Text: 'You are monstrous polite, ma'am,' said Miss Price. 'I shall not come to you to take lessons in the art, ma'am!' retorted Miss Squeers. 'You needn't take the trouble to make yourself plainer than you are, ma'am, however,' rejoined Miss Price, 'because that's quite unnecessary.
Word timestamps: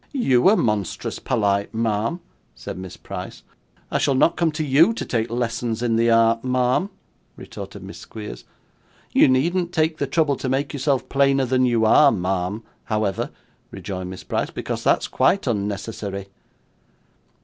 'You 0.11 0.47
are 0.49 0.55
monstrous 0.55 1.19
polite, 1.19 1.75
ma'am,' 1.75 2.21
said 2.55 2.75
Miss 2.75 2.97
Price. 2.97 3.43
'I 3.91 3.99
shall 3.99 4.15
not 4.15 4.35
come 4.35 4.51
to 4.53 4.63
you 4.65 4.93
to 4.93 5.05
take 5.05 5.29
lessons 5.29 5.83
in 5.83 5.95
the 5.95 6.09
art, 6.09 6.43
ma'am!' 6.43 6.89
retorted 7.35 7.83
Miss 7.83 7.99
Squeers. 7.99 8.43
'You 9.11 9.27
needn't 9.27 9.71
take 9.71 9.99
the 9.99 10.07
trouble 10.07 10.37
to 10.37 10.49
make 10.49 10.73
yourself 10.73 11.07
plainer 11.07 11.45
than 11.45 11.67
you 11.67 11.85
are, 11.85 12.11
ma'am, 12.11 12.63
however,' 12.85 13.29
rejoined 13.69 14.09
Miss 14.09 14.23
Price, 14.23 14.49
'because 14.49 14.83
that's 14.83 15.07
quite 15.07 15.45
unnecessary. 15.45 16.29